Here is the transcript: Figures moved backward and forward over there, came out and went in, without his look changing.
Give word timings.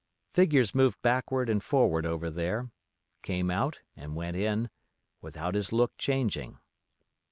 Figures 0.33 0.73
moved 0.73 0.99
backward 1.03 1.47
and 1.47 1.63
forward 1.63 2.07
over 2.07 2.31
there, 2.31 2.71
came 3.21 3.51
out 3.51 3.81
and 3.95 4.15
went 4.15 4.35
in, 4.35 4.71
without 5.21 5.53
his 5.53 5.71
look 5.71 5.95
changing. 5.95 6.57